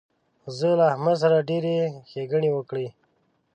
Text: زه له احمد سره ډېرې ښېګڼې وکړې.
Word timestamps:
زه 0.57 0.69
له 0.79 0.83
احمد 0.91 1.15
سره 1.23 1.45
ډېرې 1.49 1.75
ښېګڼې 2.09 2.49
وکړې. 2.53 2.87